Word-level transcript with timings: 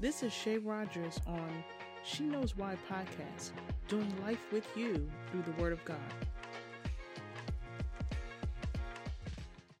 This 0.00 0.22
is 0.22 0.32
Shay 0.32 0.58
Rogers 0.58 1.20
on 1.26 1.64
She 2.04 2.22
Knows 2.22 2.56
Why 2.56 2.76
podcast, 2.88 3.50
doing 3.88 4.14
life 4.22 4.38
with 4.52 4.64
you 4.76 5.10
through 5.28 5.42
the 5.42 5.60
Word 5.60 5.72
of 5.72 5.84
God. 5.84 5.96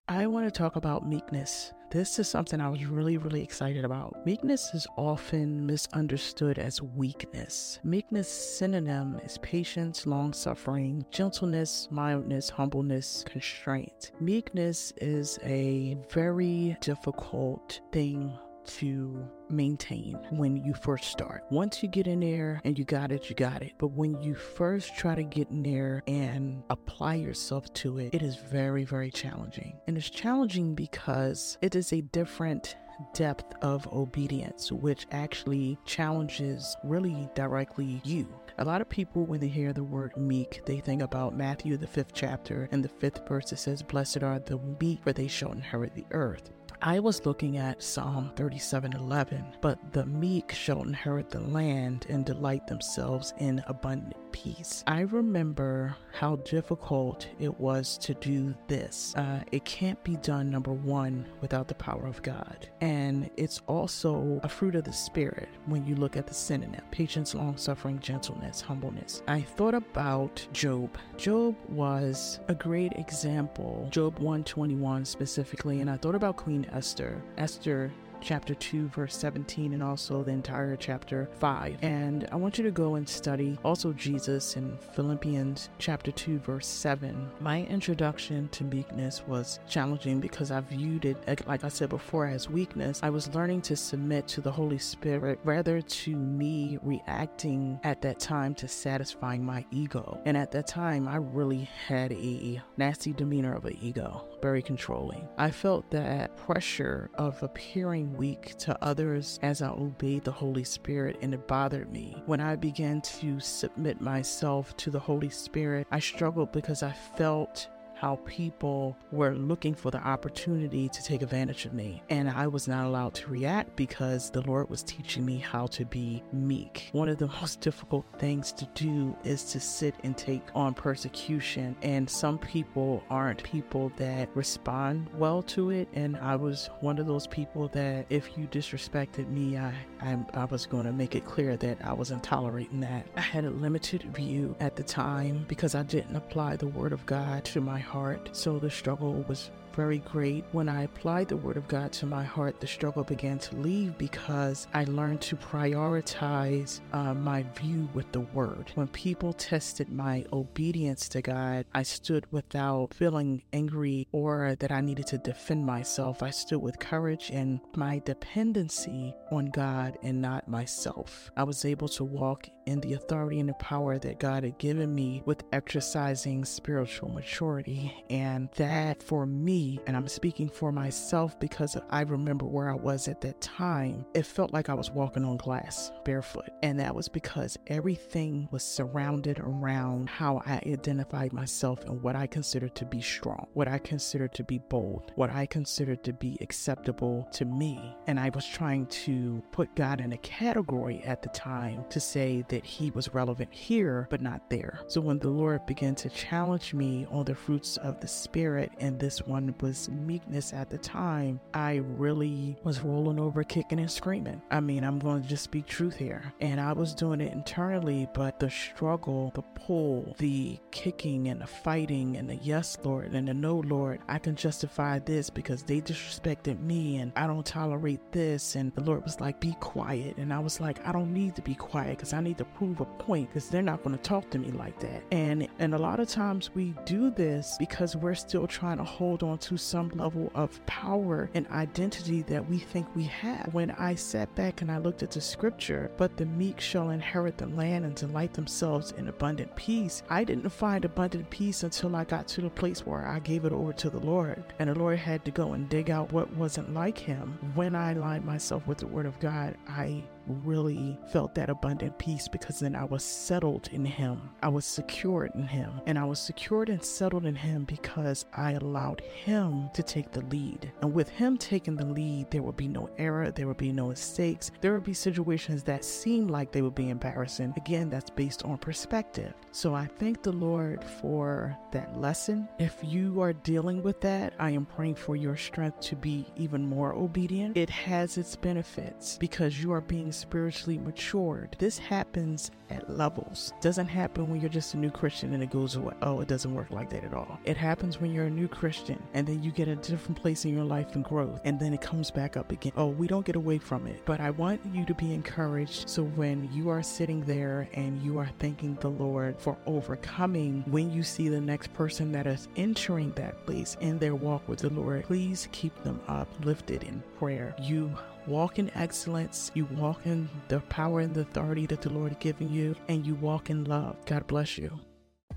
I 0.08 0.26
want 0.26 0.44
to 0.44 0.50
talk 0.50 0.74
about 0.74 1.08
meekness. 1.08 1.72
This 1.92 2.18
is 2.18 2.28
something 2.28 2.60
I 2.60 2.68
was 2.68 2.84
really, 2.84 3.16
really 3.16 3.44
excited 3.44 3.84
about. 3.84 4.26
Meekness 4.26 4.74
is 4.74 4.88
often 4.96 5.64
misunderstood 5.64 6.58
as 6.58 6.82
weakness. 6.82 7.78
Meekness 7.84 8.28
synonym 8.28 9.20
is 9.24 9.38
patience, 9.38 10.04
long 10.04 10.32
suffering, 10.32 11.06
gentleness, 11.12 11.86
mildness, 11.92 12.50
humbleness, 12.50 13.22
constraint. 13.24 14.10
Meekness 14.18 14.92
is 14.96 15.38
a 15.44 15.96
very 16.10 16.76
difficult 16.80 17.80
thing 17.92 18.36
to 18.68 19.28
maintain 19.50 20.18
when 20.30 20.56
you 20.56 20.74
first 20.74 21.10
start. 21.10 21.44
Once 21.50 21.82
you 21.82 21.88
get 21.88 22.06
in 22.06 22.20
there 22.20 22.60
and 22.64 22.78
you 22.78 22.84
got 22.84 23.10
it, 23.10 23.28
you 23.28 23.36
got 23.36 23.62
it. 23.62 23.72
But 23.78 23.88
when 23.88 24.20
you 24.20 24.34
first 24.34 24.96
try 24.96 25.14
to 25.14 25.22
get 25.22 25.50
in 25.50 25.62
there 25.62 26.02
and 26.06 26.62
apply 26.70 27.14
yourself 27.16 27.72
to 27.74 27.98
it, 27.98 28.14
it 28.14 28.22
is 28.22 28.36
very, 28.36 28.84
very 28.84 29.10
challenging. 29.10 29.78
And 29.86 29.96
it's 29.96 30.10
challenging 30.10 30.74
because 30.74 31.58
it 31.62 31.74
is 31.74 31.92
a 31.92 32.02
different 32.02 32.76
depth 33.14 33.54
of 33.62 33.86
obedience, 33.92 34.72
which 34.72 35.06
actually 35.12 35.78
challenges 35.84 36.76
really 36.84 37.28
directly 37.34 38.00
you. 38.04 38.28
A 38.58 38.64
lot 38.64 38.80
of 38.80 38.88
people, 38.88 39.24
when 39.24 39.38
they 39.40 39.48
hear 39.48 39.72
the 39.72 39.84
word 39.84 40.16
meek, 40.16 40.62
they 40.66 40.80
think 40.80 41.00
about 41.00 41.36
Matthew, 41.36 41.76
the 41.76 41.86
fifth 41.86 42.12
chapter, 42.12 42.68
and 42.72 42.84
the 42.84 42.88
fifth 42.88 43.26
verse 43.28 43.50
that 43.50 43.58
says, 43.58 43.82
Blessed 43.82 44.24
are 44.24 44.40
the 44.40 44.58
meek, 44.80 45.02
for 45.04 45.12
they 45.12 45.28
shall 45.28 45.52
inherit 45.52 45.94
the 45.94 46.06
earth. 46.10 46.50
I 46.80 47.00
was 47.00 47.26
looking 47.26 47.56
at 47.56 47.82
Psalm 47.82 48.30
37:11, 48.36 49.44
but 49.60 49.92
the 49.92 50.06
meek 50.06 50.52
shall 50.52 50.82
inherit 50.82 51.28
the 51.28 51.40
land 51.40 52.06
and 52.08 52.24
delight 52.24 52.66
themselves 52.68 53.34
in 53.38 53.62
abundant 53.66 54.14
peace. 54.30 54.84
I 54.86 55.00
remember 55.00 55.96
how 56.12 56.36
difficult 56.36 57.28
it 57.40 57.58
was 57.58 57.98
to 57.98 58.14
do 58.14 58.54
this. 58.68 59.14
Uh, 59.16 59.42
it 59.50 59.64
can't 59.64 60.02
be 60.04 60.16
done, 60.16 60.50
number 60.50 60.72
one, 60.72 61.26
without 61.40 61.66
the 61.66 61.74
power 61.74 62.06
of 62.06 62.22
God. 62.22 62.68
And 62.80 63.30
it's 63.36 63.60
also 63.66 64.40
a 64.42 64.48
fruit 64.48 64.74
of 64.74 64.84
the 64.84 64.92
Spirit 64.92 65.48
when 65.66 65.84
you 65.86 65.96
look 65.96 66.16
at 66.16 66.26
the 66.26 66.34
synonym 66.34 66.82
patience, 66.90 67.34
long 67.34 67.56
suffering, 67.56 67.98
gentleness, 68.00 68.60
humbleness. 68.60 69.22
I 69.26 69.40
thought 69.40 69.74
about 69.74 70.46
Job. 70.52 70.96
Job 71.16 71.56
was 71.68 72.40
a 72.48 72.54
great 72.54 72.92
example, 72.92 73.88
Job 73.90 74.18
121 74.18 75.04
specifically, 75.04 75.80
and 75.80 75.90
I 75.90 75.96
thought 75.96 76.14
about 76.14 76.36
Queen 76.36 76.67
Esther. 76.72 77.20
Esther 77.36 77.90
chapter 78.20 78.54
2, 78.54 78.88
verse 78.88 79.16
17, 79.16 79.72
and 79.72 79.82
also 79.82 80.22
the 80.22 80.30
entire 80.30 80.76
chapter 80.76 81.28
5. 81.38 81.78
And 81.82 82.28
I 82.32 82.36
want 82.36 82.58
you 82.58 82.64
to 82.64 82.70
go 82.70 82.96
and 82.96 83.08
study 83.08 83.58
also 83.64 83.92
Jesus 83.92 84.56
in 84.56 84.76
Philippians 84.94 85.70
chapter 85.78 86.10
2, 86.10 86.38
verse 86.38 86.66
7. 86.66 87.30
My 87.40 87.62
introduction 87.64 88.48
to 88.48 88.64
meekness 88.64 89.22
was 89.26 89.60
challenging 89.68 90.20
because 90.20 90.50
I 90.50 90.60
viewed 90.60 91.04
it, 91.04 91.46
like 91.46 91.64
I 91.64 91.68
said 91.68 91.88
before, 91.88 92.26
as 92.26 92.48
weakness. 92.48 93.00
I 93.02 93.10
was 93.10 93.34
learning 93.34 93.62
to 93.62 93.76
submit 93.76 94.26
to 94.28 94.40
the 94.40 94.52
Holy 94.52 94.78
Spirit 94.78 95.38
rather 95.44 95.80
to 95.80 96.16
me 96.16 96.78
reacting 96.82 97.78
at 97.84 98.02
that 98.02 98.20
time 98.20 98.54
to 98.56 98.68
satisfying 98.68 99.44
my 99.44 99.64
ego. 99.70 100.20
And 100.24 100.36
at 100.36 100.52
that 100.52 100.66
time, 100.66 101.08
I 101.08 101.16
really 101.16 101.68
had 101.86 102.12
a 102.12 102.62
nasty 102.76 103.12
demeanor 103.12 103.54
of 103.54 103.64
an 103.64 103.76
ego, 103.80 104.26
very 104.42 104.62
controlling. 104.62 105.28
I 105.36 105.50
felt 105.50 105.90
that 105.90 106.36
pressure 106.36 107.10
of 107.14 107.42
appearing 107.42 108.07
weak 108.16 108.56
to 108.58 108.76
others 108.82 109.38
as 109.42 109.62
I 109.62 109.70
obeyed 109.70 110.24
the 110.24 110.32
Holy 110.32 110.64
Spirit, 110.64 111.18
and 111.22 111.34
it 111.34 111.46
bothered 111.46 111.92
me. 111.92 112.22
When 112.26 112.40
I 112.40 112.56
began 112.56 113.00
to 113.02 113.40
submit 113.40 114.00
myself 114.00 114.76
to 114.78 114.90
the 114.90 114.98
Holy 114.98 115.30
Spirit, 115.30 115.86
I 115.90 116.00
struggled 116.00 116.52
because 116.52 116.82
I 116.82 116.92
felt 116.92 117.68
how 117.98 118.16
people 118.24 118.96
were 119.10 119.34
looking 119.34 119.74
for 119.74 119.90
the 119.90 119.98
opportunity 119.98 120.88
to 120.88 121.02
take 121.02 121.20
advantage 121.22 121.66
of 121.66 121.72
me. 121.72 122.02
And 122.10 122.30
I 122.30 122.46
was 122.46 122.68
not 122.68 122.86
allowed 122.86 123.14
to 123.14 123.28
react 123.28 123.74
because 123.74 124.30
the 124.30 124.42
Lord 124.42 124.70
was 124.70 124.82
teaching 124.82 125.24
me 125.24 125.38
how 125.38 125.66
to 125.68 125.84
be 125.84 126.22
meek. 126.32 126.90
One 126.92 127.08
of 127.08 127.18
the 127.18 127.26
most 127.26 127.60
difficult 127.60 128.06
things 128.18 128.52
to 128.52 128.66
do 128.74 129.16
is 129.24 129.44
to 129.52 129.60
sit 129.60 129.94
and 130.04 130.16
take 130.16 130.42
on 130.54 130.74
persecution. 130.74 131.76
And 131.82 132.08
some 132.08 132.38
people 132.38 133.02
aren't 133.10 133.42
people 133.42 133.90
that 133.96 134.28
respond 134.34 135.08
well 135.14 135.42
to 135.42 135.70
it. 135.70 135.88
And 135.92 136.16
I 136.18 136.36
was 136.36 136.70
one 136.80 136.98
of 136.98 137.06
those 137.06 137.26
people 137.26 137.68
that 137.68 138.06
if 138.10 138.38
you 138.38 138.46
disrespected 138.46 139.28
me, 139.28 139.58
I, 139.58 139.74
I, 140.00 140.18
I 140.34 140.44
was 140.44 140.66
going 140.66 140.84
to 140.84 140.92
make 140.92 141.16
it 141.16 141.24
clear 141.24 141.56
that 141.56 141.78
I 141.84 141.92
wasn't 141.92 142.22
tolerating 142.22 142.80
that. 142.80 143.06
I 143.16 143.20
had 143.20 143.44
a 143.44 143.50
limited 143.50 144.02
view 144.14 144.54
at 144.60 144.76
the 144.76 144.84
time 144.84 145.44
because 145.48 145.74
I 145.74 145.82
didn't 145.82 146.14
apply 146.14 146.56
the 146.56 146.68
word 146.68 146.92
of 146.92 147.04
God 147.06 147.44
to 147.46 147.60
my 147.60 147.78
heart. 147.88 148.28
So 148.32 148.58
the 148.58 148.70
struggle 148.70 149.24
was 149.28 149.50
very 149.78 149.98
great. 149.98 150.44
When 150.50 150.68
I 150.68 150.82
applied 150.82 151.28
the 151.28 151.36
Word 151.36 151.56
of 151.56 151.68
God 151.68 151.92
to 151.92 152.06
my 152.06 152.24
heart, 152.24 152.58
the 152.58 152.66
struggle 152.66 153.04
began 153.04 153.38
to 153.38 153.56
leave 153.58 153.96
because 153.96 154.66
I 154.74 154.82
learned 154.82 155.20
to 155.20 155.36
prioritize 155.36 156.80
uh, 156.92 157.14
my 157.14 157.44
view 157.54 157.88
with 157.94 158.10
the 158.10 158.26
Word. 158.38 158.72
When 158.74 158.88
people 158.88 159.32
tested 159.32 159.88
my 159.88 160.24
obedience 160.32 161.08
to 161.10 161.22
God, 161.22 161.64
I 161.72 161.84
stood 161.84 162.26
without 162.32 162.92
feeling 162.92 163.44
angry 163.52 164.08
or 164.10 164.56
that 164.58 164.72
I 164.72 164.80
needed 164.80 165.06
to 165.08 165.18
defend 165.18 165.64
myself. 165.64 166.24
I 166.24 166.30
stood 166.30 166.60
with 166.60 166.80
courage 166.80 167.30
and 167.32 167.60
my 167.76 168.02
dependency 168.04 169.14
on 169.30 169.46
God 169.46 169.96
and 170.02 170.20
not 170.20 170.48
myself. 170.48 171.30
I 171.36 171.44
was 171.44 171.64
able 171.64 171.88
to 171.90 172.02
walk 172.02 172.48
in 172.66 172.80
the 172.80 172.94
authority 172.94 173.40
and 173.40 173.48
the 173.48 173.54
power 173.54 173.98
that 173.98 174.18
God 174.18 174.42
had 174.42 174.58
given 174.58 174.94
me 174.94 175.22
with 175.24 175.44
exercising 175.52 176.44
spiritual 176.44 177.08
maturity. 177.08 177.94
And 178.10 178.50
that 178.56 179.02
for 179.02 179.24
me, 179.24 179.67
and 179.86 179.96
I'm 179.96 180.08
speaking 180.08 180.48
for 180.48 180.72
myself 180.72 181.38
because 181.38 181.76
I 181.90 182.02
remember 182.02 182.46
where 182.46 182.70
I 182.70 182.74
was 182.74 183.08
at 183.08 183.20
that 183.22 183.40
time, 183.40 184.04
it 184.14 184.26
felt 184.26 184.52
like 184.52 184.68
I 184.68 184.74
was 184.74 184.90
walking 184.90 185.24
on 185.24 185.36
glass 185.36 185.90
barefoot. 186.04 186.48
And 186.62 186.78
that 186.80 186.94
was 186.94 187.08
because 187.08 187.58
everything 187.66 188.48
was 188.50 188.62
surrounded 188.62 189.38
around 189.40 190.08
how 190.08 190.42
I 190.46 190.60
identified 190.66 191.32
myself 191.32 191.84
and 191.84 192.02
what 192.02 192.16
I 192.16 192.26
considered 192.26 192.74
to 192.76 192.84
be 192.84 193.00
strong, 193.00 193.46
what 193.54 193.68
I 193.68 193.78
considered 193.78 194.32
to 194.34 194.44
be 194.44 194.58
bold, 194.58 195.12
what 195.16 195.30
I 195.30 195.46
considered 195.46 196.02
to 196.04 196.12
be 196.12 196.36
acceptable 196.40 197.28
to 197.32 197.44
me. 197.44 197.96
And 198.06 198.18
I 198.18 198.30
was 198.30 198.46
trying 198.46 198.86
to 198.86 199.42
put 199.52 199.74
God 199.74 200.00
in 200.00 200.12
a 200.12 200.18
category 200.18 201.02
at 201.04 201.22
the 201.22 201.28
time 201.30 201.84
to 201.90 202.00
say 202.00 202.44
that 202.48 202.64
He 202.64 202.90
was 202.90 203.14
relevant 203.14 203.52
here, 203.52 204.06
but 204.10 204.22
not 204.22 204.48
there. 204.50 204.80
So 204.86 205.00
when 205.00 205.18
the 205.18 205.28
Lord 205.28 205.66
began 205.66 205.94
to 205.96 206.08
challenge 206.08 206.74
me 206.74 207.06
on 207.10 207.24
the 207.24 207.34
fruits 207.34 207.76
of 207.78 208.00
the 208.00 208.08
Spirit, 208.08 208.72
and 208.78 208.98
this 208.98 209.22
one 209.22 209.47
was 209.60 209.88
meekness 209.88 210.52
at 210.52 210.70
the 210.70 210.78
time, 210.78 211.40
I 211.54 211.76
really 211.96 212.56
was 212.62 212.80
rolling 212.80 213.18
over, 213.18 213.42
kicking 213.44 213.80
and 213.80 213.90
screaming. 213.90 214.42
I 214.50 214.60
mean, 214.60 214.84
I'm 214.84 214.98
going 214.98 215.22
to 215.22 215.28
just 215.28 215.44
speak 215.44 215.66
truth 215.66 215.96
here. 215.96 216.32
And 216.40 216.60
I 216.60 216.72
was 216.72 216.94
doing 216.94 217.20
it 217.20 217.32
internally, 217.32 218.08
but 218.14 218.40
the 218.40 218.50
struggle, 218.50 219.32
the 219.34 219.42
pull, 219.42 220.14
the 220.18 220.58
kicking 220.70 221.28
and 221.28 221.40
the 221.40 221.46
fighting 221.46 222.16
and 222.16 222.28
the 222.28 222.36
yes, 222.36 222.78
Lord, 222.82 223.12
and 223.12 223.28
the 223.28 223.34
no, 223.34 223.56
Lord, 223.56 224.00
I 224.08 224.18
can 224.18 224.36
justify 224.36 224.98
this 224.98 225.30
because 225.30 225.62
they 225.62 225.80
disrespected 225.80 226.60
me 226.60 226.96
and 226.96 227.12
I 227.16 227.26
don't 227.26 227.46
tolerate 227.46 228.00
this. 228.12 228.54
And 228.54 228.72
the 228.74 228.82
Lord 228.82 229.04
was 229.04 229.20
like, 229.20 229.40
be 229.40 229.56
quiet. 229.60 230.16
And 230.16 230.32
I 230.32 230.38
was 230.38 230.60
like, 230.60 230.86
I 230.86 230.92
don't 230.92 231.12
need 231.12 231.36
to 231.36 231.42
be 231.42 231.54
quiet 231.54 231.96
because 231.96 232.12
I 232.12 232.20
need 232.20 232.38
to 232.38 232.44
prove 232.44 232.80
a 232.80 232.84
point 232.84 233.28
because 233.28 233.48
they're 233.48 233.62
not 233.62 233.82
going 233.82 233.96
to 233.96 234.02
talk 234.02 234.30
to 234.30 234.38
me 234.38 234.50
like 234.50 234.78
that. 234.80 235.02
And 235.10 235.48
and 235.58 235.74
a 235.74 235.78
lot 235.78 236.00
of 236.00 236.08
times 236.08 236.50
we 236.54 236.74
do 236.84 237.10
this 237.10 237.56
because 237.58 237.96
we're 237.96 238.14
still 238.14 238.46
trying 238.46 238.78
to 238.78 238.84
hold 238.84 239.22
on 239.22 239.37
to 239.42 239.56
some 239.56 239.88
level 239.90 240.30
of 240.34 240.64
power 240.66 241.30
and 241.34 241.46
identity 241.48 242.22
that 242.22 242.48
we 242.48 242.58
think 242.58 242.86
we 242.94 243.04
have. 243.04 243.50
When 243.52 243.70
I 243.72 243.94
sat 243.94 244.34
back 244.34 244.62
and 244.62 244.70
I 244.70 244.78
looked 244.78 245.02
at 245.02 245.10
the 245.10 245.20
scripture, 245.20 245.90
but 245.96 246.16
the 246.16 246.26
meek 246.26 246.60
shall 246.60 246.90
inherit 246.90 247.38
the 247.38 247.46
land 247.46 247.84
and 247.84 247.94
delight 247.94 248.34
themselves 248.34 248.92
in 248.92 249.08
abundant 249.08 249.54
peace, 249.56 250.02
I 250.08 250.24
didn't 250.24 250.48
find 250.50 250.84
abundant 250.84 251.30
peace 251.30 251.62
until 251.62 251.96
I 251.96 252.04
got 252.04 252.28
to 252.28 252.40
the 252.40 252.50
place 252.50 252.86
where 252.86 253.06
I 253.06 253.18
gave 253.20 253.44
it 253.44 253.52
over 253.52 253.72
to 253.72 253.90
the 253.90 254.00
Lord. 254.00 254.42
And 254.58 254.70
the 254.70 254.78
Lord 254.78 254.98
had 254.98 255.24
to 255.24 255.30
go 255.30 255.52
and 255.52 255.68
dig 255.68 255.90
out 255.90 256.12
what 256.12 256.32
wasn't 256.34 256.74
like 256.74 256.98
Him. 256.98 257.38
When 257.54 257.74
I 257.74 257.92
aligned 257.92 258.24
myself 258.24 258.66
with 258.66 258.78
the 258.78 258.86
Word 258.86 259.06
of 259.06 259.18
God, 259.20 259.56
I 259.68 260.02
really 260.44 260.98
felt 261.12 261.34
that 261.34 261.50
abundant 261.50 261.98
peace 261.98 262.28
because 262.28 262.60
then 262.60 262.76
I 262.76 262.84
was 262.84 263.04
settled 263.04 263.68
in 263.72 263.84
Him. 263.84 264.30
I 264.42 264.48
was 264.48 264.64
secured 264.64 265.32
in 265.34 265.46
Him. 265.46 265.80
And 265.86 265.98
I 265.98 266.04
was 266.04 266.20
secured 266.20 266.68
and 266.68 266.82
settled 266.82 267.26
in 267.26 267.34
Him 267.34 267.64
because 267.64 268.26
I 268.34 268.52
allowed 268.52 269.00
Him 269.00 269.70
to 269.74 269.82
take 269.82 270.12
the 270.12 270.22
lead. 270.26 270.72
And 270.82 270.92
with 270.92 271.08
Him 271.08 271.36
taking 271.36 271.76
the 271.76 271.86
lead, 271.86 272.30
there 272.30 272.42
would 272.42 272.56
be 272.56 272.68
no 272.68 272.90
error, 272.98 273.30
there 273.30 273.46
would 273.46 273.56
be 273.56 273.72
no 273.72 273.88
mistakes, 273.88 274.50
there 274.60 274.74
would 274.74 274.84
be 274.84 274.94
situations 274.94 275.62
that 275.64 275.84
seem 275.84 276.28
like 276.28 276.52
they 276.52 276.62
would 276.62 276.74
be 276.74 276.90
embarrassing. 276.90 277.54
Again, 277.56 277.88
that's 277.88 278.10
based 278.10 278.44
on 278.44 278.58
perspective. 278.58 279.32
So 279.52 279.74
I 279.74 279.86
thank 279.86 280.22
the 280.22 280.32
Lord 280.32 280.84
for 280.84 281.56
that 281.72 281.98
lesson. 281.98 282.48
If 282.58 282.76
you 282.82 283.20
are 283.20 283.32
dealing 283.32 283.82
with 283.82 284.00
that, 284.02 284.34
I 284.38 284.50
am 284.50 284.66
praying 284.66 284.96
for 284.96 285.16
your 285.16 285.36
strength 285.36 285.80
to 285.80 285.96
be 285.96 286.26
even 286.36 286.68
more 286.68 286.94
obedient. 286.94 287.56
It 287.56 287.70
has 287.70 288.18
its 288.18 288.36
benefits 288.36 289.16
because 289.18 289.62
you 289.62 289.72
are 289.72 289.80
being 289.80 290.12
spiritually 290.18 290.78
matured. 290.78 291.56
This 291.58 291.78
happens 291.78 292.50
at 292.70 292.90
levels. 292.90 293.52
Doesn't 293.60 293.86
happen 293.86 294.28
when 294.28 294.40
you're 294.40 294.50
just 294.50 294.74
a 294.74 294.76
new 294.76 294.90
Christian 294.90 295.32
and 295.34 295.42
it 295.42 295.50
goes 295.50 295.76
away. 295.76 295.94
Oh, 296.02 296.20
it 296.20 296.28
doesn't 296.28 296.54
work 296.54 296.70
like 296.70 296.90
that 296.90 297.04
at 297.04 297.14
all. 297.14 297.38
It 297.44 297.56
happens 297.56 298.00
when 298.00 298.12
you're 298.12 298.26
a 298.26 298.30
new 298.30 298.48
Christian 298.48 299.02
and 299.14 299.26
then 299.26 299.42
you 299.42 299.50
get 299.50 299.68
a 299.68 299.76
different 299.76 300.20
place 300.20 300.44
in 300.44 300.54
your 300.54 300.64
life 300.64 300.94
and 300.94 301.04
growth 301.04 301.40
and 301.44 301.58
then 301.58 301.72
it 301.72 301.80
comes 301.80 302.10
back 302.10 302.36
up 302.36 302.52
again. 302.52 302.72
Oh, 302.76 302.88
we 302.88 303.06
don't 303.06 303.24
get 303.24 303.36
away 303.36 303.58
from 303.58 303.86
it. 303.86 304.02
But 304.04 304.20
I 304.20 304.30
want 304.30 304.60
you 304.72 304.84
to 304.84 304.94
be 304.94 305.14
encouraged 305.14 305.88
so 305.88 306.04
when 306.04 306.50
you 306.52 306.68
are 306.68 306.82
sitting 306.82 307.24
there 307.24 307.68
and 307.74 308.02
you 308.02 308.18
are 308.18 308.30
thanking 308.38 308.76
the 308.80 308.90
Lord 308.90 309.38
for 309.38 309.56
overcoming 309.66 310.64
when 310.66 310.90
you 310.90 311.02
see 311.02 311.28
the 311.28 311.40
next 311.40 311.72
person 311.72 312.12
that 312.12 312.26
is 312.26 312.48
entering 312.56 313.12
that 313.12 313.44
place 313.46 313.76
in 313.80 313.98
their 313.98 314.14
walk 314.14 314.46
with 314.48 314.60
the 314.60 314.70
Lord, 314.70 315.04
please 315.04 315.48
keep 315.52 315.74
them 315.82 316.00
uplifted 316.08 316.82
in 316.82 317.02
prayer. 317.18 317.54
You 317.60 317.96
walk 318.28 318.58
in 318.58 318.70
excellence, 318.76 319.50
you 319.54 319.64
walk 319.76 320.06
in 320.06 320.28
the 320.48 320.60
power 320.60 321.00
and 321.00 321.14
the 321.14 321.22
authority 321.22 321.66
that 321.66 321.80
the 321.80 321.90
Lord 321.90 322.12
has 322.12 322.18
given 322.20 322.52
you, 322.52 322.76
and 322.88 323.06
you 323.06 323.14
walk 323.14 323.50
in 323.50 323.64
love. 323.64 323.96
God 324.04 324.26
bless 324.26 324.58
you. 324.58 324.78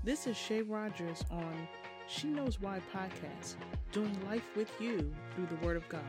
This 0.04 0.26
is 0.26 0.36
Shay 0.36 0.62
Rogers 0.62 1.24
on 1.30 1.68
She 2.06 2.28
Knows 2.28 2.60
Why 2.60 2.80
podcast, 2.94 3.54
doing 3.92 4.16
life 4.26 4.44
with 4.56 4.70
you 4.80 5.12
through 5.34 5.46
the 5.46 5.66
Word 5.66 5.76
of 5.76 5.88
God. 5.88 6.02